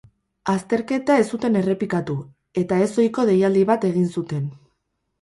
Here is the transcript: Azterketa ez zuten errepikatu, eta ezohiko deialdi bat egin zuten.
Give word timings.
Azterketa 0.53 1.17
ez 1.25 1.25
zuten 1.37 1.59
errepikatu, 1.61 2.17
eta 2.65 2.83
ezohiko 2.89 3.29
deialdi 3.33 3.67
bat 3.75 3.89
egin 3.95 4.13
zuten. 4.19 4.53